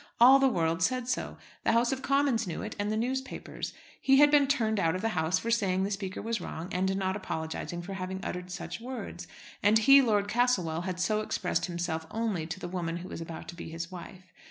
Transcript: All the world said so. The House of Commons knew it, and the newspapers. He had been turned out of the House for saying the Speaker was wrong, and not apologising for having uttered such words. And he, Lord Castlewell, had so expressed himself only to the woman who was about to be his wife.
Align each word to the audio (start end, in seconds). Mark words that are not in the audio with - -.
All 0.19 0.39
the 0.39 0.47
world 0.49 0.81
said 0.81 1.07
so. 1.07 1.37
The 1.63 1.73
House 1.73 1.91
of 1.91 2.01
Commons 2.01 2.47
knew 2.47 2.63
it, 2.63 2.75
and 2.79 2.91
the 2.91 2.97
newspapers. 2.97 3.71
He 4.01 4.17
had 4.17 4.31
been 4.31 4.47
turned 4.47 4.79
out 4.79 4.95
of 4.95 5.03
the 5.03 5.09
House 5.09 5.37
for 5.37 5.51
saying 5.51 5.83
the 5.83 5.91
Speaker 5.91 6.23
was 6.23 6.41
wrong, 6.41 6.69
and 6.73 6.97
not 6.97 7.15
apologising 7.15 7.83
for 7.83 7.93
having 7.93 8.19
uttered 8.25 8.49
such 8.49 8.81
words. 8.81 9.27
And 9.61 9.77
he, 9.77 10.01
Lord 10.01 10.27
Castlewell, 10.27 10.85
had 10.85 10.99
so 10.99 11.21
expressed 11.21 11.67
himself 11.67 12.07
only 12.09 12.47
to 12.47 12.59
the 12.59 12.67
woman 12.67 12.97
who 12.97 13.09
was 13.09 13.21
about 13.21 13.47
to 13.49 13.55
be 13.55 13.69
his 13.69 13.91
wife. 13.91 14.33